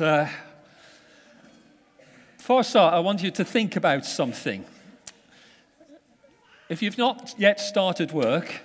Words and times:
uh, 0.00 0.28
before 2.36 2.58
I 2.58 2.62
start, 2.62 2.94
I 2.94 3.00
want 3.00 3.22
you 3.22 3.30
to 3.30 3.44
think 3.44 3.76
about 3.76 4.04
something. 4.04 4.64
If 6.68 6.82
you've 6.82 6.98
not 6.98 7.34
yet 7.38 7.58
started 7.58 8.12
work, 8.12 8.60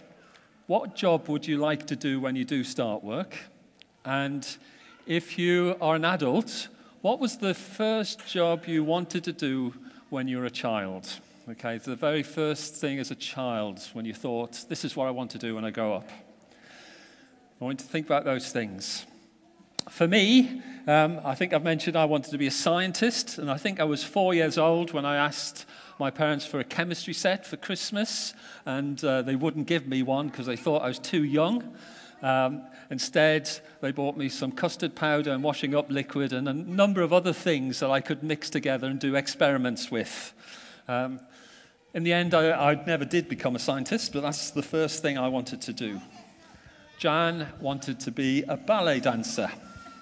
what 0.67 0.95
job 0.95 1.29
would 1.29 1.47
you 1.47 1.57
like 1.57 1.87
to 1.87 1.95
do 1.95 2.19
when 2.19 2.35
you 2.35 2.43
do 2.43 2.63
start 2.63 3.03
work? 3.03 3.37
And 4.03 4.45
if 5.05 5.37
you 5.37 5.77
are 5.79 5.95
an 5.95 6.03
adult, 6.03 6.67
what 7.01 7.19
was 7.19 7.37
the 7.37 7.53
first 7.53 8.27
job 8.27 8.65
you 8.65 8.83
wanted 8.83 9.23
to 9.25 9.33
do 9.33 9.73
when 10.09 10.27
you 10.27 10.39
were 10.39 10.45
a 10.45 10.49
child? 10.49 11.07
Okay, 11.49 11.77
the 11.77 11.95
very 11.95 12.23
first 12.23 12.75
thing 12.75 12.99
as 12.99 13.11
a 13.11 13.15
child 13.15 13.81
when 13.93 14.03
you 14.03 14.13
thought, 14.13 14.65
this 14.67 14.83
is 14.83 14.95
what 14.95 15.07
I 15.07 15.11
want 15.11 15.31
to 15.31 15.37
do 15.37 15.55
when 15.55 15.63
I 15.63 15.71
grow 15.71 15.93
up. 15.93 16.09
I 17.61 17.63
want 17.63 17.79
you 17.79 17.85
to 17.85 17.91
think 17.91 18.07
about 18.07 18.25
those 18.25 18.51
things. 18.51 19.05
For 19.89 20.05
me, 20.05 20.61
um, 20.85 21.21
I 21.23 21.33
think 21.33 21.53
I've 21.53 21.63
mentioned 21.63 21.95
I 21.95 22.03
wanted 22.05 22.31
to 22.31 22.37
be 22.37 22.47
a 22.47 22.51
scientist, 22.51 23.37
and 23.37 23.49
I 23.49 23.57
think 23.57 23.79
I 23.79 23.85
was 23.85 24.03
four 24.03 24.33
years 24.33 24.57
old 24.57 24.91
when 24.91 25.05
I 25.05 25.15
asked 25.15 25.65
my 25.97 26.09
parents 26.09 26.45
for 26.45 26.59
a 26.59 26.63
chemistry 26.65 27.13
set 27.13 27.45
for 27.45 27.55
Christmas, 27.55 28.33
and 28.65 29.01
uh, 29.03 29.21
they 29.21 29.37
wouldn't 29.37 29.65
give 29.65 29.87
me 29.87 30.03
one 30.03 30.27
because 30.27 30.45
they 30.45 30.57
thought 30.57 30.81
I 30.81 30.89
was 30.89 30.99
too 30.99 31.23
young. 31.23 31.73
Um, 32.21 32.63
instead, 32.91 33.49
they 33.79 33.93
bought 33.93 34.17
me 34.17 34.27
some 34.27 34.51
custard 34.51 34.93
powder 34.93 35.31
and 35.31 35.41
washing 35.41 35.73
up 35.73 35.89
liquid 35.89 36.33
and 36.33 36.49
a 36.49 36.53
number 36.53 37.01
of 37.01 37.13
other 37.13 37.33
things 37.33 37.79
that 37.79 37.89
I 37.89 38.01
could 38.01 38.23
mix 38.23 38.49
together 38.49 38.87
and 38.87 38.99
do 38.99 39.15
experiments 39.15 39.89
with. 39.89 40.33
Um, 40.89 41.21
in 41.93 42.03
the 42.03 42.11
end, 42.11 42.33
I, 42.33 42.71
I 42.71 42.85
never 42.85 43.05
did 43.05 43.29
become 43.29 43.55
a 43.55 43.59
scientist, 43.59 44.11
but 44.11 44.21
that's 44.21 44.51
the 44.51 44.63
first 44.63 45.01
thing 45.01 45.17
I 45.17 45.29
wanted 45.29 45.61
to 45.61 45.73
do. 45.73 46.01
Jan 46.99 47.47
wanted 47.61 48.01
to 48.01 48.11
be 48.11 48.43
a 48.43 48.57
ballet 48.57 48.99
dancer 48.99 49.49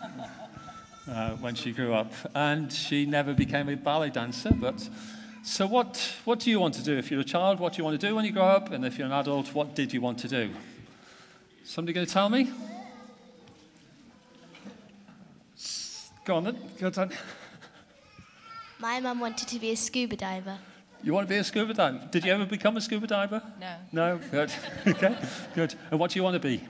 uh, 1.09 1.31
when 1.31 1.55
she 1.55 1.71
grew 1.71 1.93
up, 1.93 2.11
and 2.33 2.71
she 2.71 3.05
never 3.05 3.33
became 3.33 3.69
a 3.69 3.75
ballet 3.75 4.09
dancer. 4.09 4.51
But 4.51 4.87
so, 5.43 5.67
what, 5.67 6.13
what 6.25 6.39
do 6.39 6.49
you 6.49 6.59
want 6.59 6.73
to 6.75 6.83
do 6.83 6.97
if 6.97 7.11
you're 7.11 7.21
a 7.21 7.23
child? 7.23 7.59
What 7.59 7.73
do 7.73 7.77
you 7.77 7.83
want 7.83 7.99
to 7.99 8.07
do 8.07 8.15
when 8.15 8.25
you 8.25 8.31
grow 8.31 8.47
up? 8.47 8.71
And 8.71 8.83
if 8.83 8.97
you're 8.97 9.07
an 9.07 9.13
adult, 9.13 9.53
what 9.53 9.75
did 9.75 9.93
you 9.93 10.01
want 10.01 10.17
to 10.19 10.27
do? 10.27 10.49
Somebody 11.63 11.93
going 11.93 12.07
to 12.07 12.11
tell 12.11 12.29
me? 12.29 12.51
Go 16.25 16.37
on 16.37 16.43
then. 16.45 16.57
Go 16.79 16.91
on. 16.97 17.11
My 18.79 18.99
mum 18.99 19.19
wanted 19.19 19.47
to 19.47 19.59
be 19.59 19.69
a 19.69 19.75
scuba 19.75 20.15
diver. 20.15 20.57
You 21.03 21.13
want 21.13 21.27
to 21.27 21.33
be 21.33 21.37
a 21.37 21.43
scuba 21.43 21.73
diver? 21.75 22.01
Did 22.09 22.25
you 22.25 22.33
ever 22.33 22.45
become 22.45 22.77
a 22.77 22.81
scuba 22.81 23.05
diver? 23.05 23.43
No. 23.59 23.75
No? 23.91 24.19
Good. 24.31 24.51
okay, 24.87 25.15
good. 25.53 25.75
And 25.91 25.99
what 25.99 26.09
do 26.09 26.19
you 26.19 26.23
want 26.23 26.33
to 26.33 26.39
be? 26.39 26.63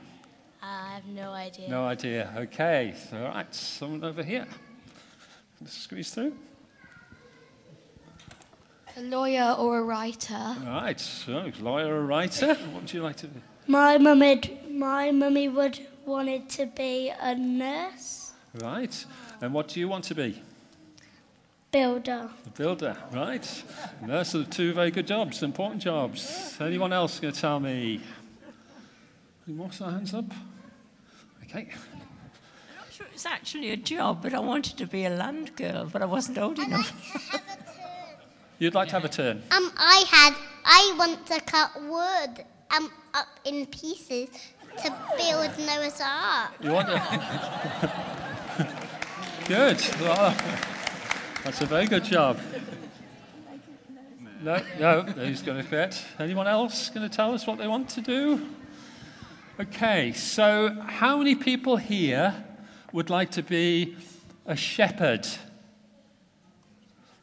I 1.05 1.07
have 1.07 1.15
no 1.15 1.31
idea. 1.31 1.69
No 1.69 1.85
idea. 1.85 2.33
Okay, 2.37 2.95
so, 3.09 3.17
all 3.17 3.29
right, 3.29 3.53
someone 3.53 4.03
over 4.03 4.23
here. 4.23 4.47
Let's 5.61 5.77
squeeze 5.77 6.11
through. 6.11 6.33
A 8.97 9.01
lawyer 9.01 9.55
or 9.59 9.79
a 9.79 9.83
writer. 9.83 10.33
All 10.33 10.65
right, 10.65 10.99
so 10.99 11.51
lawyer 11.59 11.95
or 11.95 12.05
writer. 12.05 12.47
What 12.55 12.81
would 12.81 12.93
you 12.93 13.03
like 13.03 13.17
to 13.17 13.27
be? 13.27 13.39
My 13.67 13.97
mummy, 13.97 14.59
my 14.69 15.11
mummy 15.11 15.49
would 15.49 15.79
wanted 16.05 16.49
to 16.49 16.67
be 16.67 17.11
a 17.19 17.35
nurse, 17.35 18.31
Right. 18.53 19.05
And 19.41 19.53
what 19.53 19.67
do 19.67 19.79
you 19.79 19.87
want 19.87 20.05
to 20.05 20.15
be? 20.15 20.41
builder. 21.71 22.29
A 22.45 22.49
builder, 22.51 22.95
right. 23.11 23.63
And 23.99 24.09
those 24.09 24.33
are 24.33 24.45
two 24.45 24.71
very 24.71 24.91
good 24.91 25.07
jobs, 25.07 25.43
important 25.43 25.81
jobs. 25.81 26.55
Anyone 26.61 26.93
else 26.93 27.19
going 27.19 27.33
to 27.33 27.41
tell 27.41 27.59
me? 27.59 27.99
Any 29.45 29.57
more 29.57 29.69
hands 29.69 30.13
up? 30.13 30.25
Okay. 31.55 31.69
not 32.77 32.91
sure 32.91 33.07
it's 33.13 33.25
actually 33.25 33.71
a 33.71 33.77
job, 33.77 34.21
but 34.21 34.33
I 34.33 34.39
wanted 34.39 34.77
to 34.77 34.85
be 34.85 35.05
a 35.05 35.09
land 35.09 35.55
girl, 35.55 35.89
but 35.91 36.01
I 36.01 36.05
wasn't 36.05 36.37
old 36.37 36.59
enough. 36.59 36.91
You'd 38.59 38.73
like 38.73 38.89
to 38.89 38.95
have 38.95 39.05
a 39.05 39.09
turn? 39.09 39.41
Um, 39.51 39.71
I 39.77 40.05
had. 40.09 40.33
I 40.65 40.95
want 40.97 41.25
to 41.27 41.39
cut 41.41 41.71
wood 41.81 42.45
um 42.75 42.91
up 43.13 43.27
in 43.45 43.65
pieces 43.67 44.29
to 44.83 44.93
build 45.17 45.51
Noah's 45.59 46.01
Ark. 46.03 46.51
You 46.61 46.71
want 46.71 46.87
to? 46.87 46.97
good. 49.47 49.81
Well, 50.01 50.35
that's 51.43 51.61
a 51.61 51.65
very 51.65 51.85
good 51.85 52.03
job. 52.03 52.39
No, 54.41 54.61
no, 54.79 55.01
he's 55.23 55.41
going 55.41 55.61
to 55.61 55.67
quit. 55.67 56.03
Anyone 56.19 56.47
else 56.47 56.89
going 56.89 57.07
to 57.09 57.15
tell 57.15 57.33
us 57.33 57.47
what 57.47 57.57
they 57.57 57.67
want 57.67 57.89
to 57.89 58.01
do? 58.01 58.45
Okay, 59.57 60.11
so 60.11 60.75
how 60.85 61.17
many 61.17 61.33
people 61.33 61.77
here 61.77 62.43
would 62.91 63.09
like 63.09 63.31
to 63.31 63.41
be 63.41 63.95
a 64.45 64.53
shepherd? 64.53 65.25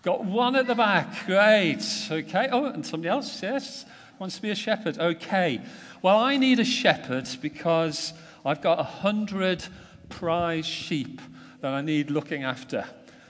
Got 0.03 0.25
one 0.25 0.57
at 0.57 0.67
the 0.67 0.75
back. 0.75 1.27
Great. 1.27 1.85
Okay. 2.11 2.49
Oh, 2.51 2.65
and 2.65 2.87
somebody 2.87 3.11
else, 3.11 3.43
yes, 3.43 3.85
wants 4.19 4.37
to 4.37 4.43
be 4.43 4.49
a 4.49 4.55
shepherd. 4.55 4.99
Okay. 4.99 5.61
Well, 6.01 6.19
I 6.19 6.39
need 6.39 6.59
a 6.59 6.65
shepherd 6.65 7.29
because 7.43 8.15
I've 8.47 8.63
got 8.63 8.81
a 8.81 8.83
hundred 8.83 9.67
prize 10.09 10.65
sheep 10.65 11.21
that 11.61 11.75
I 11.75 11.83
need 11.83 12.11
looking 12.11 12.45
after. 12.45 12.87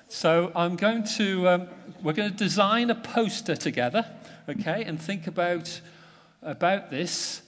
So 0.06 0.52
I'm 0.54 0.76
going 0.76 1.02
to, 1.16 1.48
um, 1.48 1.68
we're 2.04 2.12
going 2.12 2.30
to 2.30 2.36
design 2.36 2.88
a 2.88 2.94
poster 2.94 3.56
together, 3.56 4.06
okay, 4.48 4.84
and 4.84 5.02
think 5.02 5.26
about, 5.26 5.80
about 6.40 6.92
this. 6.92 7.42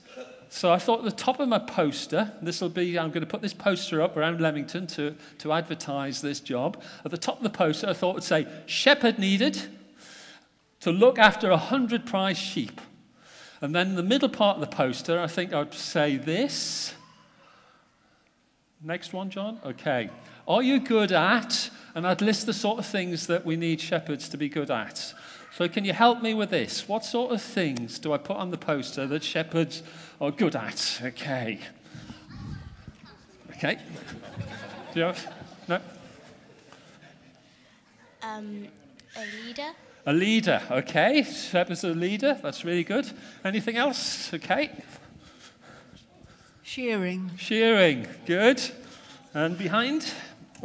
So 0.54 0.72
I 0.72 0.78
thought 0.78 1.00
at 1.00 1.04
the 1.04 1.10
top 1.10 1.40
of 1.40 1.48
my 1.48 1.58
poster, 1.58 2.32
this 2.40 2.60
will 2.60 2.68
be, 2.68 2.96
I'm 2.96 3.08
going 3.08 3.22
to 3.22 3.26
put 3.26 3.42
this 3.42 3.52
poster 3.52 4.00
up 4.00 4.16
around 4.16 4.40
Leamington 4.40 4.86
to, 4.86 5.16
to 5.38 5.52
advertise 5.52 6.22
this 6.22 6.38
job. 6.38 6.80
At 7.04 7.10
the 7.10 7.18
top 7.18 7.38
of 7.38 7.42
the 7.42 7.50
poster, 7.50 7.88
I 7.88 7.92
thought 7.92 8.10
it 8.10 8.14
would 8.14 8.22
say, 8.22 8.46
shepherd 8.66 9.18
needed 9.18 9.60
to 10.78 10.92
look 10.92 11.18
after 11.18 11.50
a 11.50 11.56
hundred 11.56 12.06
prize 12.06 12.38
sheep. 12.38 12.80
And 13.62 13.74
then 13.74 13.96
the 13.96 14.04
middle 14.04 14.28
part 14.28 14.54
of 14.54 14.60
the 14.60 14.68
poster, 14.68 15.18
I 15.18 15.26
think 15.26 15.52
I'd 15.52 15.74
say 15.74 16.18
this. 16.18 16.94
Next 18.80 19.12
one, 19.12 19.30
John. 19.30 19.58
Okay. 19.66 20.08
Are 20.46 20.62
you 20.62 20.78
good 20.78 21.10
at? 21.10 21.68
And 21.96 22.06
I'd 22.06 22.22
list 22.22 22.46
the 22.46 22.52
sort 22.52 22.78
of 22.78 22.86
things 22.86 23.26
that 23.26 23.44
we 23.44 23.56
need 23.56 23.80
shepherds 23.80 24.28
to 24.28 24.36
be 24.36 24.48
good 24.48 24.70
at. 24.70 25.14
So, 25.56 25.68
can 25.68 25.84
you 25.84 25.92
help 25.92 26.20
me 26.20 26.34
with 26.34 26.50
this? 26.50 26.88
What 26.88 27.04
sort 27.04 27.30
of 27.30 27.40
things 27.40 28.00
do 28.00 28.12
I 28.12 28.18
put 28.18 28.36
on 28.36 28.50
the 28.50 28.58
poster 28.58 29.06
that 29.06 29.22
shepherds 29.22 29.84
are 30.20 30.32
good 30.32 30.56
at? 30.56 31.00
Okay. 31.00 31.60
Okay. 33.50 33.78
Do 34.92 34.98
you 34.98 35.06
have? 35.06 35.32
No? 35.68 35.80
Um, 38.20 38.66
a 39.16 39.20
leader. 39.46 39.70
A 40.06 40.12
leader. 40.12 40.60
Okay. 40.72 41.22
Shepherds 41.22 41.84
are 41.84 41.92
a 41.92 41.94
leader. 41.94 42.36
That's 42.42 42.64
really 42.64 42.82
good. 42.82 43.08
Anything 43.44 43.76
else? 43.76 44.34
Okay. 44.34 44.72
Shearing. 46.64 47.30
Shearing. 47.36 48.08
Good. 48.26 48.60
And 49.32 49.56
behind? 49.56 50.02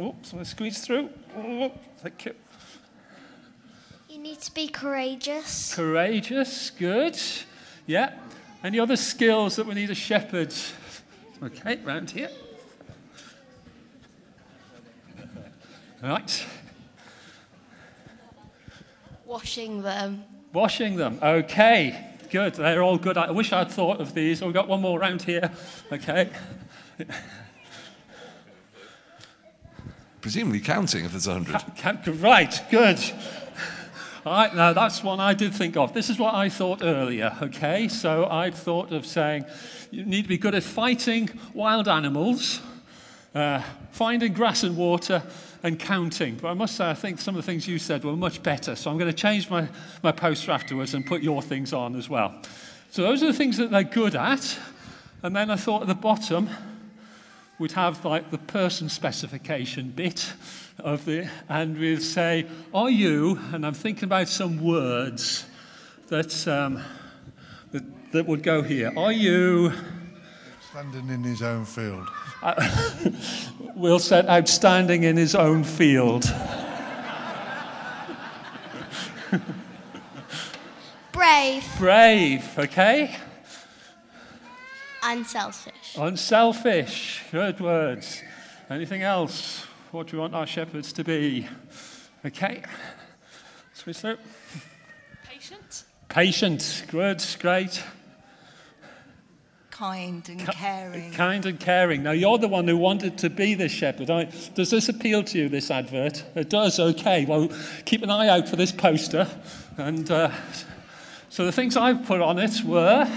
oh, 0.00 0.16
someone 0.22 0.46
squeeze 0.46 0.80
through. 0.80 1.10
Oh, 1.36 1.70
thank 1.98 2.24
you. 2.24 2.34
You 4.40 4.42
need 4.42 4.46
to 4.46 4.54
be 4.54 4.68
courageous. 4.68 5.74
Courageous, 5.74 6.70
good. 6.70 7.20
Yeah. 7.86 8.14
Any 8.64 8.80
other 8.80 8.96
skills 8.96 9.56
that 9.56 9.66
we 9.66 9.74
need 9.74 9.90
a 9.90 9.94
shepherd? 9.94 10.54
Okay, 11.42 11.76
round 11.84 12.10
here. 12.10 12.30
Right. 16.02 16.46
Washing 19.26 19.82
them. 19.82 20.24
Washing 20.54 20.96
them. 20.96 21.18
Okay, 21.22 22.02
good. 22.30 22.54
They're 22.54 22.82
all 22.82 22.96
good. 22.96 23.18
I 23.18 23.32
wish 23.32 23.52
I'd 23.52 23.70
thought 23.70 24.00
of 24.00 24.14
these. 24.14 24.40
We've 24.40 24.54
got 24.54 24.68
one 24.68 24.80
more 24.80 24.98
round 24.98 25.20
here. 25.20 25.50
Okay. 25.92 26.30
Presumably 30.22 30.60
counting 30.60 31.04
if 31.04 31.10
there's 31.10 31.26
a 31.26 31.34
100. 31.34 32.20
Right, 32.22 32.58
good. 32.70 32.98
Right, 34.26 34.54
now 34.54 34.74
that's 34.74 35.02
one 35.02 35.18
I 35.18 35.32
did 35.32 35.54
think 35.54 35.78
of. 35.78 35.94
This 35.94 36.10
is 36.10 36.18
what 36.18 36.34
I 36.34 36.50
thought 36.50 36.82
earlier, 36.82 37.34
okay? 37.40 37.88
So 37.88 38.28
I 38.30 38.50
thought 38.50 38.92
of 38.92 39.06
saying 39.06 39.46
you 39.90 40.04
need 40.04 40.22
to 40.22 40.28
be 40.28 40.36
good 40.36 40.54
at 40.54 40.62
fighting 40.62 41.30
wild 41.54 41.88
animals, 41.88 42.60
uh, 43.34 43.62
finding 43.92 44.34
grass 44.34 44.62
and 44.62 44.76
water, 44.76 45.22
and 45.62 45.78
counting. 45.78 46.34
But 46.34 46.48
I 46.48 46.54
must 46.54 46.76
say, 46.76 46.90
I 46.90 46.94
think 46.94 47.18
some 47.18 47.34
of 47.34 47.42
the 47.42 47.50
things 47.50 47.66
you 47.66 47.78
said 47.78 48.04
were 48.04 48.14
much 48.14 48.42
better. 48.42 48.76
So 48.76 48.90
I'm 48.90 48.98
going 48.98 49.10
to 49.10 49.16
change 49.16 49.48
my, 49.48 49.66
my 50.02 50.12
poster 50.12 50.52
afterwards 50.52 50.92
and 50.92 51.06
put 51.06 51.22
your 51.22 51.40
things 51.40 51.72
on 51.72 51.96
as 51.96 52.10
well. 52.10 52.34
So 52.90 53.02
those 53.02 53.22
are 53.22 53.26
the 53.26 53.32
things 53.32 53.56
that 53.56 53.70
they're 53.70 53.84
good 53.84 54.16
at. 54.16 54.58
And 55.22 55.34
then 55.34 55.50
I 55.50 55.56
thought 55.56 55.80
at 55.80 55.88
the 55.88 55.94
bottom, 55.94 56.50
we'd 57.60 57.72
have 57.72 58.02
like 58.06 58.30
the 58.30 58.38
person 58.38 58.88
specification 58.88 59.90
bit 59.90 60.32
of 60.78 61.04
the, 61.04 61.28
and 61.46 61.78
we'd 61.78 62.02
say, 62.02 62.46
Are 62.72 62.88
you, 62.88 63.38
and 63.52 63.66
I'm 63.66 63.74
thinking 63.74 64.04
about 64.04 64.28
some 64.28 64.64
words 64.64 65.44
that, 66.08 66.48
um, 66.48 66.82
that, 67.70 67.84
that 68.12 68.26
would 68.26 68.42
go 68.42 68.62
here. 68.62 68.90
Are 68.96 69.12
you 69.12 69.72
Standing 70.70 71.10
in 71.10 71.22
his 71.22 71.42
own 71.42 71.66
field. 71.66 72.08
Will 73.74 73.98
said, 73.98 74.26
outstanding 74.26 75.02
in 75.02 75.16
his 75.18 75.34
own 75.34 75.62
field. 75.64 76.32
Brave. 81.12 81.64
Brave, 81.76 82.58
okay? 82.58 83.16
Unselfish. 85.02 85.96
Unselfish. 85.96 87.22
Good 87.32 87.60
words. 87.60 88.22
Anything 88.68 89.02
else? 89.02 89.66
What 89.90 90.08
do 90.08 90.16
we 90.16 90.20
want 90.20 90.34
our 90.34 90.46
shepherds 90.46 90.92
to 90.94 91.04
be? 91.04 91.48
Okay. 92.24 92.62
Switch 93.72 93.98
through. 93.98 94.18
Patient. 95.28 95.84
Patient. 96.08 96.84
Good. 96.90 97.24
Great. 97.40 97.82
Kind 99.70 100.28
and 100.28 100.46
caring. 100.46 101.12
Kind 101.12 101.46
and 101.46 101.58
caring. 101.58 102.02
Now, 102.02 102.10
you're 102.10 102.36
the 102.36 102.48
one 102.48 102.68
who 102.68 102.76
wanted 102.76 103.16
to 103.18 103.30
be 103.30 103.54
this 103.54 103.72
shepherd. 103.72 104.08
Does 104.54 104.68
this 104.68 104.90
appeal 104.90 105.24
to 105.24 105.38
you, 105.38 105.48
this 105.48 105.70
advert? 105.70 106.22
It 106.34 106.50
does, 106.50 106.78
okay. 106.78 107.24
Well, 107.24 107.48
keep 107.86 108.02
an 108.02 108.10
eye 108.10 108.28
out 108.28 108.46
for 108.46 108.56
this 108.56 108.72
poster. 108.72 109.26
And 109.78 110.10
uh, 110.10 110.30
so 111.30 111.46
the 111.46 111.52
things 111.52 111.78
I've 111.78 112.04
put 112.04 112.20
on 112.20 112.38
it 112.38 112.62
were 112.62 113.08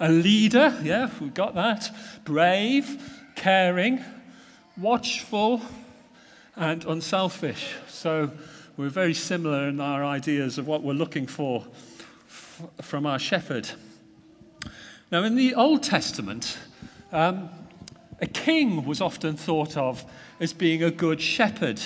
a 0.00 0.08
leader, 0.10 0.76
yeah, 0.82 1.10
we've 1.20 1.34
got 1.34 1.54
that, 1.54 1.94
brave, 2.24 3.20
caring, 3.36 4.02
watchful, 4.76 5.60
and 6.56 6.84
unselfish. 6.86 7.74
So 7.86 8.30
we're 8.78 8.88
very 8.88 9.12
similar 9.12 9.68
in 9.68 9.78
our 9.78 10.02
ideas 10.02 10.56
of 10.56 10.66
what 10.66 10.82
we're 10.82 10.94
looking 10.94 11.26
for 11.26 11.66
f- 12.26 12.62
from 12.80 13.04
our 13.04 13.18
shepherd. 13.18 13.70
Now, 15.12 15.22
in 15.24 15.36
the 15.36 15.54
Old 15.54 15.82
Testament, 15.82 16.56
um, 17.12 17.50
a 18.20 18.26
king 18.26 18.86
was 18.86 19.02
often 19.02 19.36
thought 19.36 19.76
of 19.76 20.04
as 20.40 20.54
being 20.54 20.82
a 20.82 20.90
good 20.90 21.20
shepherd. 21.20 21.80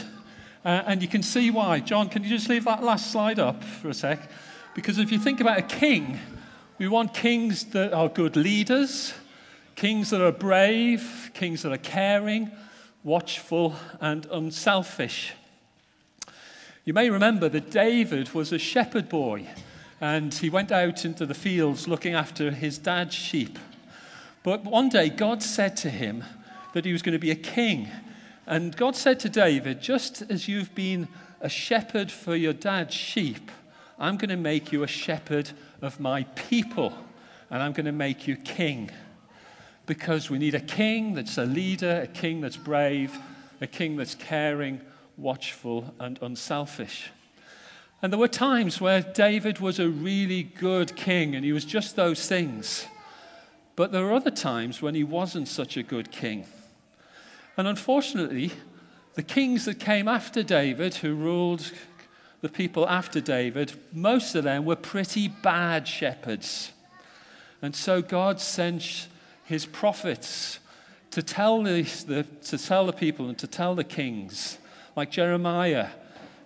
Uh, 0.64 0.82
and 0.86 1.02
you 1.02 1.08
can 1.08 1.22
see 1.22 1.50
why. 1.50 1.80
John, 1.80 2.08
can 2.08 2.22
you 2.22 2.28
just 2.28 2.48
leave 2.48 2.64
that 2.64 2.82
last 2.82 3.10
slide 3.10 3.40
up 3.40 3.64
for 3.64 3.88
a 3.88 3.94
sec? 3.94 4.30
Because 4.74 4.98
if 4.98 5.10
you 5.10 5.18
think 5.18 5.40
about 5.40 5.58
a 5.58 5.62
king, 5.62 6.18
we 6.78 6.88
want 6.88 7.14
kings 7.14 7.66
that 7.66 7.92
are 7.92 8.08
good 8.08 8.34
leaders, 8.34 9.14
kings 9.76 10.10
that 10.10 10.20
are 10.20 10.32
brave, 10.32 11.30
kings 11.32 11.62
that 11.62 11.72
are 11.72 11.78
caring, 11.78 12.50
watchful, 13.04 13.76
and 14.00 14.26
unselfish. 14.26 15.34
You 16.84 16.92
may 16.92 17.10
remember 17.10 17.48
that 17.48 17.70
David 17.70 18.34
was 18.34 18.52
a 18.52 18.58
shepherd 18.58 19.08
boy 19.08 19.46
and 20.00 20.34
he 20.34 20.50
went 20.50 20.72
out 20.72 21.04
into 21.04 21.24
the 21.24 21.34
fields 21.34 21.86
looking 21.86 22.14
after 22.14 22.50
his 22.50 22.76
dad's 22.76 23.14
sheep. 23.14 23.58
But 24.42 24.64
one 24.64 24.88
day, 24.88 25.08
God 25.08 25.42
said 25.42 25.76
to 25.78 25.90
him 25.90 26.24
that 26.72 26.84
he 26.84 26.92
was 26.92 27.02
going 27.02 27.14
to 27.14 27.18
be 27.18 27.30
a 27.30 27.36
king. 27.36 27.88
And 28.46 28.76
God 28.76 28.96
said 28.96 29.20
to 29.20 29.28
David, 29.28 29.80
Just 29.80 30.22
as 30.28 30.48
you've 30.48 30.74
been 30.74 31.08
a 31.40 31.48
shepherd 31.48 32.10
for 32.10 32.34
your 32.34 32.52
dad's 32.52 32.94
sheep, 32.94 33.50
I'm 33.98 34.16
going 34.16 34.30
to 34.30 34.36
make 34.36 34.72
you 34.72 34.82
a 34.82 34.88
shepherd 34.88 35.50
of 35.80 36.00
my 36.00 36.24
people, 36.24 36.92
and 37.50 37.62
I'm 37.62 37.72
going 37.72 37.86
to 37.86 37.92
make 37.92 38.26
you 38.26 38.36
king. 38.36 38.90
Because 39.86 40.30
we 40.30 40.38
need 40.38 40.54
a 40.54 40.60
king 40.60 41.14
that's 41.14 41.38
a 41.38 41.44
leader, 41.44 42.00
a 42.02 42.06
king 42.06 42.40
that's 42.40 42.56
brave, 42.56 43.16
a 43.60 43.66
king 43.66 43.96
that's 43.96 44.14
caring, 44.14 44.80
watchful, 45.16 45.94
and 46.00 46.18
unselfish. 46.22 47.10
And 48.02 48.12
there 48.12 48.20
were 48.20 48.28
times 48.28 48.80
where 48.80 49.00
David 49.00 49.60
was 49.60 49.78
a 49.78 49.88
really 49.88 50.42
good 50.42 50.94
king 50.94 51.34
and 51.34 51.44
he 51.44 51.52
was 51.52 51.64
just 51.64 51.96
those 51.96 52.26
things. 52.28 52.86
But 53.76 53.92
there 53.92 54.04
were 54.04 54.12
other 54.12 54.30
times 54.30 54.82
when 54.82 54.94
he 54.94 55.04
wasn't 55.04 55.48
such 55.48 55.76
a 55.76 55.82
good 55.82 56.10
king. 56.10 56.46
And 57.56 57.66
unfortunately, 57.66 58.52
the 59.14 59.22
kings 59.22 59.64
that 59.64 59.78
came 59.78 60.06
after 60.06 60.42
David, 60.42 60.96
who 60.96 61.14
ruled 61.14 61.72
the 62.44 62.50
people 62.50 62.86
after 62.86 63.22
David, 63.22 63.72
most 63.90 64.34
of 64.34 64.44
them 64.44 64.66
were 64.66 64.76
pretty 64.76 65.28
bad 65.28 65.88
shepherds. 65.88 66.72
And 67.62 67.74
so 67.74 68.02
God 68.02 68.38
sent 68.38 69.08
his 69.46 69.64
prophets 69.64 70.58
to 71.12 71.22
tell 71.22 71.62
the, 71.62 71.80
the, 72.06 72.24
to 72.44 72.58
tell 72.58 72.84
the 72.84 72.92
people 72.92 73.30
and 73.30 73.38
to 73.38 73.46
tell 73.46 73.74
the 73.74 73.82
kings, 73.82 74.58
like 74.94 75.10
Jeremiah 75.10 75.88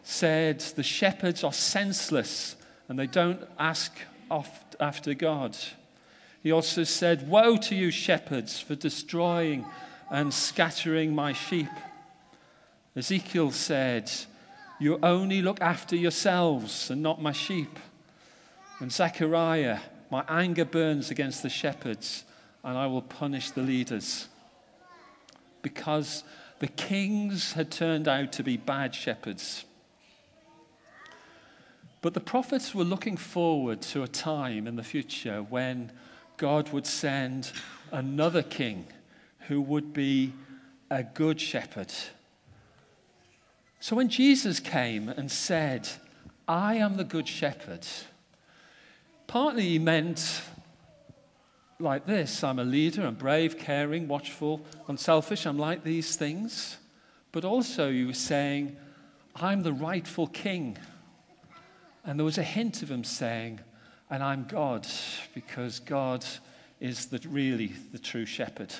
said, 0.05 0.61
the 0.61 0.85
shepherds 0.85 1.43
are 1.43 1.53
senseless 1.53 2.55
and 2.89 2.97
they 2.97 3.09
don't 3.09 3.43
ask 3.59 3.99
after 4.79 5.15
God. 5.15 5.57
He 6.45 6.53
also 6.53 6.85
said, 6.85 7.29
Woe 7.29 7.57
to 7.57 7.75
you, 7.75 7.91
shepherds, 7.91 8.61
for 8.61 8.77
destroying 8.77 9.67
and 10.13 10.33
scattering 10.33 11.13
my 11.13 11.33
sheep. 11.33 11.67
Ezekiel 12.95 13.51
said, 13.51 14.09
You 14.79 14.99
only 15.03 15.43
look 15.43 15.61
after 15.61 15.97
yourselves 15.97 16.91
and 16.91 17.03
not 17.03 17.21
my 17.21 17.33
sheep. 17.33 17.79
And 18.81 18.93
Zechariah, 18.93 19.81
My 20.11 20.25
anger 20.29 20.65
burns 20.65 21.11
against 21.11 21.43
the 21.43 21.51
shepherds, 21.51 22.25
and 22.65 22.79
I 22.79 22.87
will 22.87 23.03
punish 23.03 23.51
the 23.51 23.61
leaders. 23.61 24.29
Because 25.61 26.25
the 26.61 26.69
kings 26.69 27.53
had 27.53 27.71
turned 27.71 28.09
out 28.09 28.33
to 28.33 28.43
be 28.43 28.57
bad 28.57 28.95
shepherds. 28.95 29.65
But 32.01 32.15
the 32.15 32.21
prophets 32.21 32.75
were 32.75 32.85
looking 32.85 33.17
forward 33.17 33.83
to 33.83 34.03
a 34.03 34.09
time 34.09 34.67
in 34.67 34.77
the 34.77 34.83
future 34.85 35.43
when 35.43 35.93
God 36.37 36.73
would 36.73 36.87
send 36.87 37.53
another 37.91 38.43
king 38.43 38.87
who 39.49 39.61
would 39.61 39.93
be 39.93 40.33
a 40.91 41.03
good 41.03 41.41
shepherd. 41.41 41.93
So 43.81 43.95
when 43.97 44.09
Jesus 44.09 44.61
came 44.61 45.09
and 45.09 45.31
said, 45.31 45.89
I 46.47 46.77
am 46.77 46.97
the 46.97 47.05
good 47.05 47.29
shepherd, 47.29 47.87
partly 49.27 49.63
he 49.63 49.79
meant 49.79 50.43
like 51.81 52.07
this 52.07 52.43
I'm 52.43 52.59
a 52.59 52.65
leader, 52.65 53.07
I'm 53.07 53.15
brave, 53.15 53.59
caring, 53.59 54.09
watchful, 54.09 54.63
unselfish, 54.89 55.47
I'm 55.47 55.59
like 55.59 55.85
these 55.85 56.17
things. 56.17 56.79
But 57.31 57.45
also 57.45 57.93
he 57.93 58.05
was 58.05 58.19
saying, 58.19 58.77
I'm 59.37 59.63
the 59.63 59.73
rightful 59.73 60.27
king. 60.27 60.77
And 62.05 62.19
there 62.19 62.25
was 62.25 62.39
a 62.39 62.43
hint 62.43 62.83
of 62.83 62.91
him 62.91 63.05
saying, 63.05 63.61
and 64.11 64.23
I'm 64.23 64.45
God, 64.45 64.87
because 65.35 65.79
God 65.81 66.25
is 66.81 67.07
the, 67.07 67.21
really 67.29 67.73
the 67.93 67.99
true 67.99 68.25
shepherd. 68.25 68.75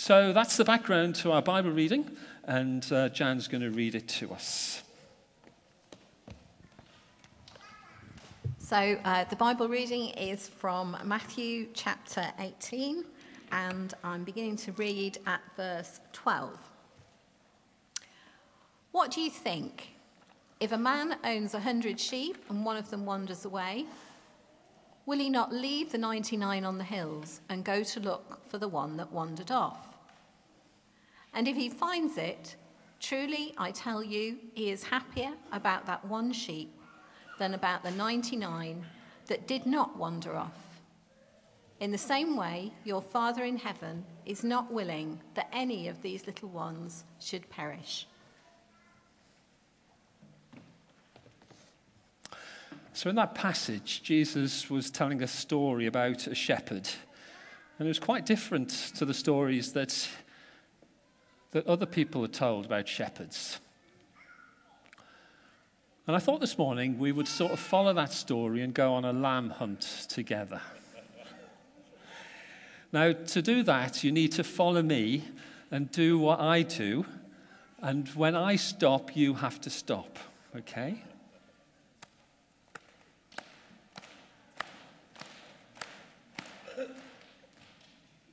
So 0.00 0.32
that's 0.32 0.56
the 0.56 0.64
background 0.64 1.16
to 1.16 1.32
our 1.32 1.42
Bible 1.42 1.72
reading, 1.72 2.08
and 2.44 2.86
uh, 2.92 3.08
Jan's 3.08 3.48
going 3.48 3.62
to 3.62 3.70
read 3.70 3.96
it 3.96 4.06
to 4.08 4.32
us. 4.32 4.84
So 8.58 8.76
uh, 8.76 9.24
the 9.24 9.34
Bible 9.34 9.68
reading 9.68 10.10
is 10.10 10.48
from 10.48 10.96
Matthew 11.04 11.66
chapter 11.74 12.28
18, 12.38 13.04
and 13.50 13.92
I'm 14.04 14.22
beginning 14.22 14.54
to 14.58 14.72
read 14.72 15.18
at 15.26 15.40
verse 15.56 15.98
12. 16.12 16.56
What 18.92 19.10
do 19.10 19.20
you 19.20 19.30
think? 19.30 19.94
If 20.60 20.70
a 20.70 20.78
man 20.78 21.16
owns 21.24 21.54
a 21.54 21.60
hundred 21.60 21.98
sheep 21.98 22.36
and 22.48 22.64
one 22.64 22.76
of 22.76 22.88
them 22.88 23.04
wanders 23.04 23.44
away, 23.44 23.84
will 25.06 25.18
he 25.18 25.28
not 25.28 25.52
leave 25.52 25.90
the 25.90 25.98
99 25.98 26.64
on 26.64 26.78
the 26.78 26.84
hills 26.84 27.40
and 27.48 27.64
go 27.64 27.82
to 27.82 27.98
look 27.98 28.48
for 28.48 28.58
the 28.58 28.68
one 28.68 28.96
that 28.96 29.10
wandered 29.12 29.50
off? 29.50 29.97
And 31.38 31.46
if 31.46 31.56
he 31.56 31.68
finds 31.68 32.18
it, 32.18 32.56
truly 32.98 33.54
I 33.56 33.70
tell 33.70 34.02
you, 34.02 34.38
he 34.54 34.72
is 34.72 34.82
happier 34.82 35.30
about 35.52 35.86
that 35.86 36.04
one 36.04 36.32
sheep 36.32 36.74
than 37.38 37.54
about 37.54 37.84
the 37.84 37.92
99 37.92 38.84
that 39.28 39.46
did 39.46 39.64
not 39.64 39.96
wander 39.96 40.34
off. 40.34 40.80
In 41.78 41.92
the 41.92 41.96
same 41.96 42.36
way, 42.36 42.72
your 42.82 43.00
Father 43.00 43.44
in 43.44 43.56
heaven 43.56 44.04
is 44.26 44.42
not 44.42 44.72
willing 44.72 45.20
that 45.34 45.48
any 45.52 45.86
of 45.86 46.02
these 46.02 46.26
little 46.26 46.48
ones 46.48 47.04
should 47.20 47.48
perish. 47.50 48.08
So, 52.94 53.10
in 53.10 53.14
that 53.14 53.36
passage, 53.36 54.02
Jesus 54.02 54.68
was 54.68 54.90
telling 54.90 55.22
a 55.22 55.28
story 55.28 55.86
about 55.86 56.26
a 56.26 56.34
shepherd. 56.34 56.88
And 57.78 57.86
it 57.86 57.90
was 57.90 58.00
quite 58.00 58.26
different 58.26 58.70
to 58.96 59.04
the 59.04 59.14
stories 59.14 59.72
that, 59.74 60.08
that 61.52 61.66
other 61.66 61.86
people 61.86 62.24
are 62.24 62.28
told 62.28 62.66
about 62.66 62.88
shepherds. 62.88 63.58
And 66.06 66.16
I 66.16 66.18
thought 66.18 66.40
this 66.40 66.56
morning 66.56 66.98
we 66.98 67.12
would 67.12 67.28
sort 67.28 67.52
of 67.52 67.60
follow 67.60 67.92
that 67.92 68.12
story 68.12 68.62
and 68.62 68.72
go 68.72 68.94
on 68.94 69.04
a 69.04 69.12
lamb 69.12 69.50
hunt 69.50 70.06
together. 70.08 70.60
Now, 72.92 73.12
to 73.12 73.42
do 73.42 73.62
that, 73.64 74.02
you 74.02 74.10
need 74.10 74.32
to 74.32 74.44
follow 74.44 74.82
me 74.82 75.24
and 75.70 75.90
do 75.90 76.18
what 76.18 76.40
I 76.40 76.62
do. 76.62 77.04
And 77.82 78.08
when 78.10 78.34
I 78.34 78.56
stop, 78.56 79.14
you 79.14 79.34
have 79.34 79.60
to 79.60 79.70
stop, 79.70 80.18
okay? 80.56 81.02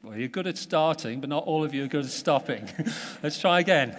Well, 0.06 0.16
you're 0.16 0.28
good 0.28 0.46
at 0.46 0.56
starting, 0.56 1.20
but 1.20 1.30
not 1.30 1.46
all 1.46 1.64
of 1.64 1.74
you 1.74 1.84
are 1.84 1.88
good 1.88 2.06
at 2.06 2.12
stopping. 2.12 2.70
Let's 3.24 3.40
try 3.40 3.60
again. 3.60 3.98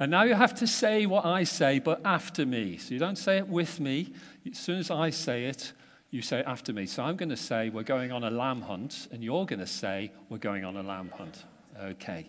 And 0.00 0.10
now 0.10 0.24
you 0.24 0.34
have 0.34 0.56
to 0.56 0.66
say 0.66 1.06
what 1.06 1.24
I 1.24 1.44
say, 1.44 1.78
but 1.78 2.00
after 2.04 2.44
me. 2.44 2.78
So 2.78 2.94
you 2.94 2.98
don't 2.98 3.16
say 3.16 3.38
it 3.38 3.46
with 3.46 3.78
me. 3.78 4.12
As 4.50 4.58
soon 4.58 4.80
as 4.80 4.90
I 4.90 5.10
say 5.10 5.44
it, 5.44 5.72
you 6.10 6.20
say 6.20 6.40
it 6.40 6.46
after 6.48 6.72
me. 6.72 6.86
So 6.86 7.04
I'm 7.04 7.14
going 7.14 7.28
to 7.28 7.36
say, 7.36 7.68
We're 7.68 7.84
going 7.84 8.10
on 8.10 8.24
a 8.24 8.30
lamb 8.30 8.62
hunt, 8.62 9.06
and 9.12 9.22
you're 9.22 9.46
going 9.46 9.60
to 9.60 9.68
say, 9.68 10.10
We're 10.28 10.38
going 10.38 10.64
on 10.64 10.76
a 10.76 10.82
lamb 10.82 11.12
hunt. 11.16 11.44
Okay. 11.80 12.26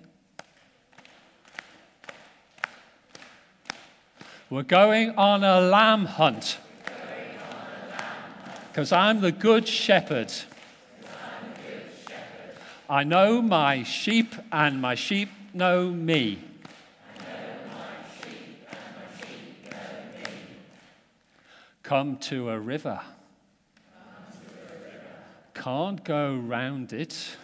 We're 4.51 4.61
going 4.61 5.17
on 5.17 5.43
a 5.43 5.59
lamb 5.59 6.05
hunt. 6.05 6.59
Because 8.79 8.93
I'm 8.93 9.19
the 9.19 9.33
good 9.33 9.67
shepherd. 9.67 10.31
I 12.89 13.03
know 13.03 13.41
my 13.41 13.83
sheep, 13.83 14.33
and 14.53 14.81
my 14.81 14.95
sheep 14.95 15.27
know 15.53 15.89
me. 15.89 16.41
Come 21.83 22.15
to 22.19 22.51
a 22.51 22.57
river. 22.57 23.01
Can't 25.53 26.01
go 26.05 26.35
round 26.37 26.93
it. 26.93 27.35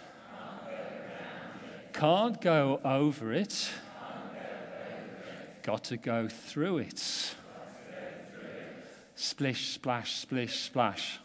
Can't 1.92 2.40
go 2.40 2.80
over 2.86 3.34
it. 3.34 3.70
Got 5.64 5.84
to 5.84 5.98
go 5.98 6.30
through 6.30 6.78
it. 6.78 7.36
Splish, 9.16 9.74
splash, 9.74 10.16
splish, 10.16 10.62
splash. 10.62 11.20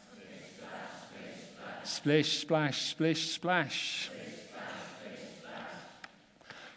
Splish, 1.84 2.38
splash, 2.38 2.82
splish, 2.82 3.30
splash. 3.30 4.10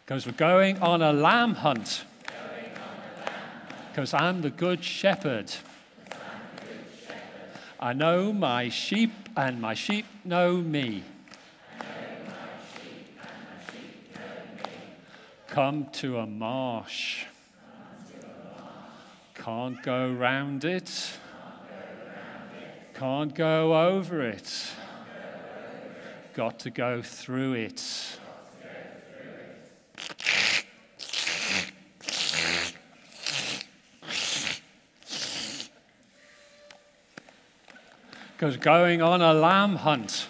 Because 0.05 0.25
we're 0.25 0.33
going 0.33 0.79
on 0.79 1.01
a 1.01 1.13
lamb 1.13 1.55
hunt. 1.55 2.05
Because 3.89 4.13
I'm 4.13 4.41
the 4.41 4.49
good 4.49 4.83
shepherd. 4.83 5.51
I 7.79 7.93
know 7.93 8.31
my 8.33 8.69
sheep, 8.69 9.11
and 9.35 9.59
my 9.61 9.73
sheep 9.73 10.05
know 10.23 10.57
me. 10.57 11.03
Come 15.47 15.87
to 15.93 16.17
a 16.17 16.25
marsh. 16.25 17.25
Can't 19.35 19.83
go 19.83 20.11
round 20.11 20.65
it. 20.65 21.17
Can't 22.93 23.35
go 23.35 23.87
over 23.89 24.21
it. 24.21 24.71
Got 26.33 26.59
to 26.59 26.71
go 26.71 27.01
through 27.03 27.53
it. 27.53 28.19
Because 38.35 38.57
going 38.57 39.01
on 39.01 39.21
a 39.21 39.33
lamb 39.33 39.75
hunt. 39.75 40.27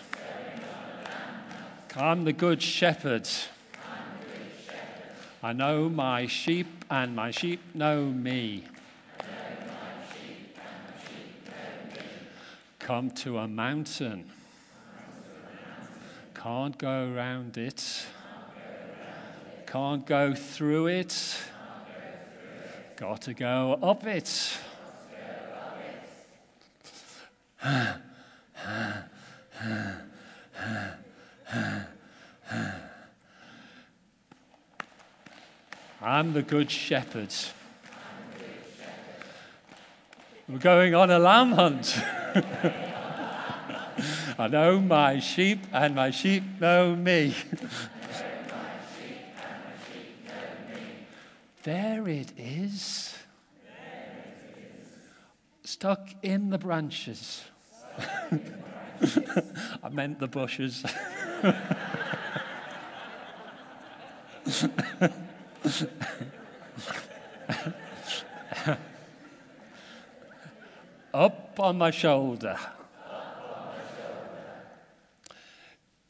I'm 1.95 2.25
the 2.25 2.33
good 2.33 2.61
shepherd. 2.61 3.29
I 5.41 5.53
know 5.53 5.87
my 5.87 6.27
sheep, 6.27 6.85
and 6.89 7.15
my 7.15 7.31
sheep 7.31 7.61
know 7.73 8.05
me. 8.05 8.65
Come 12.79 13.09
to 13.11 13.37
a 13.37 13.47
mountain. 13.47 14.29
Can't 16.43 16.77
go 16.77 17.09
around 17.09 17.57
it. 17.57 18.05
Can't 19.65 20.05
go 20.05 20.35
through 20.35 20.87
it. 20.87 21.37
Got 22.97 23.21
to 23.21 23.33
go 23.33 23.79
up 23.81 24.05
it. 24.05 24.57
I'm 36.01 36.33
the 36.33 36.41
good 36.41 36.69
shepherd. 36.69 37.33
We're 40.49 40.57
going 40.57 40.93
on 40.93 41.09
a 41.09 41.19
lamb 41.19 41.53
hunt. 41.53 41.97
I 44.37 44.47
know 44.47 44.79
my 44.79 45.19
sheep, 45.19 45.59
and 45.71 45.95
my 45.95 46.11
sheep 46.11 46.43
know 46.59 46.95
me. 46.95 47.35
There 51.63 52.07
it 52.07 52.33
is. 52.37 53.15
Stuck 55.63 56.09
in 56.21 56.49
the 56.49 56.57
branches. 56.57 57.43
I 59.83 59.89
meant 59.91 60.19
the 60.19 60.27
bushes. 60.27 60.83
Up 71.13 71.59
on 71.59 71.77
my 71.77 71.91
shoulder. 71.91 72.57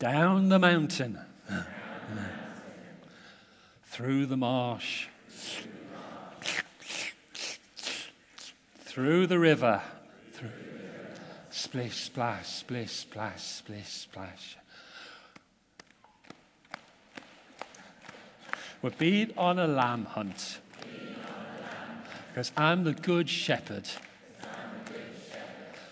Down 0.04 0.50
the 0.50 0.60
mountain. 0.60 1.18
Through 3.86 4.26
the 4.26 4.36
marsh. 4.36 5.08
Through 8.82 9.28
the 9.28 9.40
river. 9.40 9.82
Through. 10.34 10.50
Splish, 11.52 11.96
splash, 12.04 12.48
splish, 12.50 12.92
splash, 12.92 13.44
splish, 13.44 13.88
splash. 13.88 14.58
We're 18.82 18.90
being 18.90 19.32
on 19.38 19.58
a 19.58 19.68
lamb 19.68 20.04
hunt. 20.04 20.60
Because 22.28 22.52
I'm 22.58 22.84
the 22.84 22.92
good 22.92 23.30
shepherd. 23.30 23.88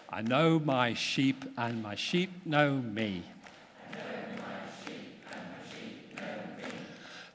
I 0.09 0.21
know 0.21 0.59
my 0.59 0.95
sheep, 0.95 1.45
and 1.57 1.81
my 1.81 1.95
sheep 1.95 2.45
know 2.45 2.73
me. 2.73 3.23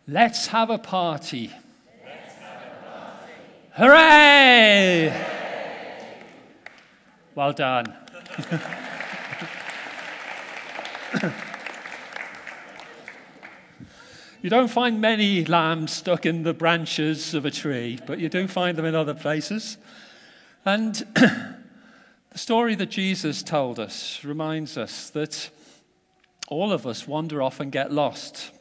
Let's 0.09 0.47
have 0.47 0.71
a 0.71 0.79
party. 0.79 1.51
Hooray! 3.73 5.13
Well 7.35 7.53
done. 7.53 7.93
you 14.43 14.49
don't 14.49 14.69
find 14.69 15.01
many 15.01 15.45
lambs 15.45 15.93
stuck 15.93 16.25
in 16.25 16.45
the 16.45 16.55
branches 16.55 17.35
of 17.35 17.45
a 17.45 17.51
tree, 17.51 17.99
but 18.07 18.21
you 18.21 18.29
do 18.29 18.47
find 18.47 18.79
them 18.79 18.85
in 18.85 18.95
other 18.95 19.15
places. 19.15 19.77
And 20.65 20.95
the 21.15 21.57
story 22.37 22.77
that 22.77 22.91
Jesus 22.91 23.43
told 23.43 23.81
us 23.81 24.23
reminds 24.23 24.79
us 24.79 25.11
that 25.11 25.51
all 26.47 26.71
of 26.71 26.87
us 26.87 27.09
wander 27.09 27.43
off 27.43 27.59
and 27.59 27.73
get 27.73 27.91
lost. 27.91 28.53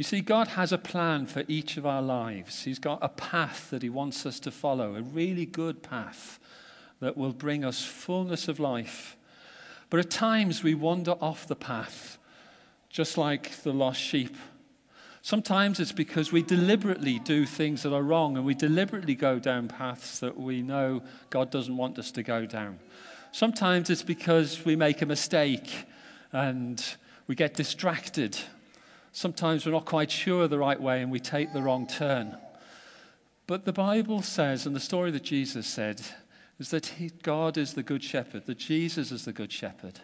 You 0.00 0.04
see, 0.04 0.22
God 0.22 0.48
has 0.48 0.72
a 0.72 0.78
plan 0.78 1.26
for 1.26 1.44
each 1.46 1.76
of 1.76 1.84
our 1.84 2.00
lives. 2.00 2.64
He's 2.64 2.78
got 2.78 3.00
a 3.02 3.10
path 3.10 3.68
that 3.68 3.82
He 3.82 3.90
wants 3.90 4.24
us 4.24 4.40
to 4.40 4.50
follow, 4.50 4.94
a 4.94 5.02
really 5.02 5.44
good 5.44 5.82
path 5.82 6.40
that 7.00 7.18
will 7.18 7.34
bring 7.34 7.66
us 7.66 7.84
fullness 7.84 8.48
of 8.48 8.58
life. 8.58 9.14
But 9.90 10.00
at 10.00 10.08
times 10.08 10.62
we 10.62 10.74
wander 10.74 11.16
off 11.20 11.46
the 11.46 11.54
path, 11.54 12.16
just 12.88 13.18
like 13.18 13.62
the 13.62 13.74
lost 13.74 14.00
sheep. 14.00 14.34
Sometimes 15.20 15.78
it's 15.78 15.92
because 15.92 16.32
we 16.32 16.42
deliberately 16.42 17.18
do 17.18 17.44
things 17.44 17.82
that 17.82 17.92
are 17.92 18.02
wrong 18.02 18.38
and 18.38 18.46
we 18.46 18.54
deliberately 18.54 19.14
go 19.14 19.38
down 19.38 19.68
paths 19.68 20.18
that 20.20 20.40
we 20.40 20.62
know 20.62 21.02
God 21.28 21.50
doesn't 21.50 21.76
want 21.76 21.98
us 21.98 22.10
to 22.12 22.22
go 22.22 22.46
down. 22.46 22.78
Sometimes 23.32 23.90
it's 23.90 24.02
because 24.02 24.64
we 24.64 24.76
make 24.76 25.02
a 25.02 25.06
mistake 25.06 25.84
and 26.32 26.82
we 27.26 27.34
get 27.34 27.52
distracted 27.52 28.38
Sometimes 29.12 29.66
we're 29.66 29.72
not 29.72 29.84
quite 29.84 30.10
sure 30.10 30.46
the 30.46 30.58
right 30.58 30.80
way 30.80 31.02
and 31.02 31.10
we 31.10 31.20
take 31.20 31.52
the 31.52 31.62
wrong 31.62 31.86
turn. 31.86 32.36
But 33.46 33.64
the 33.64 33.72
Bible 33.72 34.22
says, 34.22 34.66
and 34.66 34.76
the 34.76 34.80
story 34.80 35.10
that 35.10 35.24
Jesus 35.24 35.66
said, 35.66 36.00
is 36.58 36.70
that 36.70 36.86
he, 36.86 37.10
God 37.22 37.56
is 37.56 37.74
the 37.74 37.82
good 37.82 38.04
shepherd, 38.04 38.46
that 38.46 38.58
Jesus 38.58 39.10
is 39.10 39.24
the 39.24 39.32
good 39.32 39.50
shepherd. 39.50 40.00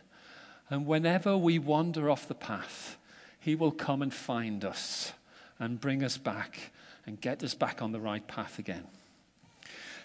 And 0.68 0.86
whenever 0.86 1.36
we 1.36 1.58
wander 1.58 2.10
off 2.10 2.26
the 2.26 2.34
path, 2.34 2.96
he 3.38 3.54
will 3.54 3.70
come 3.70 4.02
and 4.02 4.12
find 4.12 4.64
us 4.64 5.12
and 5.60 5.80
bring 5.80 6.02
us 6.02 6.16
back 6.16 6.72
and 7.06 7.20
get 7.20 7.44
us 7.44 7.54
back 7.54 7.80
on 7.80 7.92
the 7.92 8.00
right 8.00 8.26
path 8.26 8.58
again. 8.58 8.84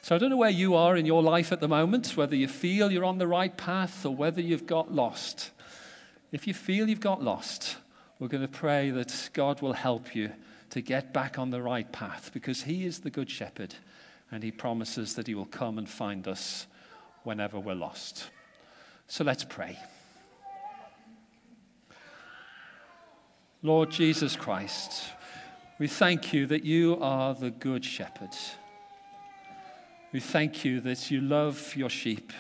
So 0.03 0.15
I 0.15 0.17
don't 0.17 0.29
know 0.29 0.38
where 0.38 0.50
you 0.50 0.75
are 0.75 0.96
in 0.96 1.05
your 1.05 1.24
life 1.24 1.51
at 1.51 1.60
the 1.60 1.67
moment, 1.67 2.15
whether 2.17 2.36
you 2.36 2.48
feel 2.48 2.91
you're 2.91 3.05
on 3.05 3.17
the 3.17 3.27
right 3.27 3.55
path 3.55 4.05
or 4.05 4.15
whether 4.15 4.41
you've 4.41 4.67
got 4.67 4.93
lost. 4.93 5.51
If 6.31 6.48
you 6.48 6.53
feel 6.53 6.89
you've 6.89 7.00
got 7.00 7.24
lost, 7.24 7.77
we're 8.22 8.28
going 8.28 8.44
to 8.44 8.48
pray 8.48 8.92
that 8.92 9.32
God 9.34 9.63
will 9.63 9.74
help 9.74 10.13
you 10.13 10.32
to 10.70 10.80
get 10.80 11.12
back 11.12 11.40
on 11.40 11.50
the 11.50 11.60
right 11.60 11.92
path 11.92 12.30
because 12.32 12.62
He 12.62 12.86
is 12.86 13.00
the 13.00 13.10
Good 13.10 13.32
Shepherd 13.32 13.74
and 14.30 14.44
He 14.44 14.51
promises 14.51 15.16
that 15.16 15.25
He 15.25 15.34
will 15.34 15.48
come 15.48 15.80
and 15.80 15.90
find 15.90 16.28
us 16.28 16.68
whenever 17.24 17.60
we're 17.60 17.74
lost. 17.74 18.30
So 19.08 19.24
let's 19.24 19.44
pray. 19.44 19.75
Lord 23.63 23.90
Jesus 23.90 24.36
Christ, 24.36 25.04
we 25.80 25.88
thank 25.88 26.32
you 26.32 26.46
that 26.46 26.63
you 26.63 27.00
are 27.01 27.34
the 27.34 27.50
Good 27.50 27.84
Shepherd. 27.84 28.36
We 30.12 30.20
thank 30.20 30.63
you 30.63 30.80
that 30.82 31.10
you 31.10 31.22
love 31.22 31.75
your 31.75 31.90
sheep 31.90 32.32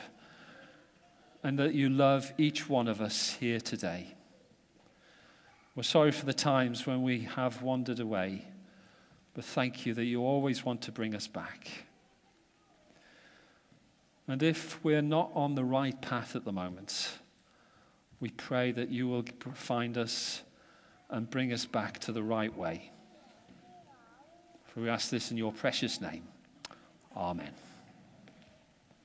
and 1.41 1.57
that 1.57 1.73
you 1.73 1.89
love 1.89 2.31
each 2.37 2.69
one 2.69 2.87
of 2.87 3.01
us 3.01 3.31
here 3.39 3.59
today. 3.59 4.13
We're 5.73 5.83
sorry 5.83 6.11
for 6.11 6.25
the 6.25 6.33
times 6.33 6.85
when 6.85 7.01
we 7.01 7.21
have 7.21 7.61
wandered 7.61 8.01
away, 8.01 8.45
but 9.33 9.45
thank 9.45 9.85
you 9.85 9.93
that 9.93 10.03
you 10.03 10.21
always 10.21 10.65
want 10.65 10.81
to 10.81 10.91
bring 10.91 11.15
us 11.15 11.27
back. 11.27 11.85
And 14.27 14.43
if 14.43 14.83
we're 14.83 15.01
not 15.01 15.31
on 15.33 15.55
the 15.55 15.63
right 15.63 15.99
path 16.01 16.35
at 16.35 16.43
the 16.43 16.51
moment, 16.51 17.19
we 18.19 18.29
pray 18.31 18.73
that 18.73 18.89
you 18.89 19.07
will 19.07 19.23
find 19.53 19.97
us 19.97 20.41
and 21.09 21.29
bring 21.29 21.53
us 21.53 21.65
back 21.65 21.99
to 21.99 22.11
the 22.11 22.23
right 22.23 22.55
way. 22.55 22.91
For 24.67 24.81
we 24.81 24.89
ask 24.89 25.09
this 25.09 25.31
in 25.31 25.37
your 25.37 25.53
precious 25.53 26.01
name. 26.01 26.23
Amen. 27.15 27.51